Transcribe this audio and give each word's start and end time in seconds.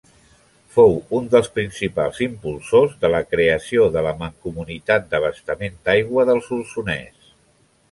Fou 0.77 0.95
un 1.17 1.27
dels 1.35 1.49
principals 1.57 2.21
impulsors 2.27 2.95
de 3.05 3.11
la 3.17 3.21
creació 3.35 3.87
de 3.97 4.05
la 4.07 4.15
Mancomunitat 4.23 5.07
d'Abastament 5.15 5.81
d'Aigua 5.85 6.29
del 6.33 6.45
Solsonès. 6.51 7.33